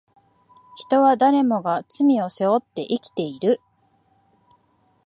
[0.75, 3.61] 人は誰もが罪を背負って生きている